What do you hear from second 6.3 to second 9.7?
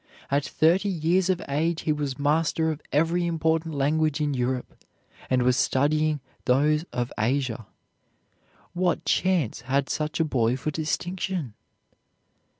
those of Asia. What chance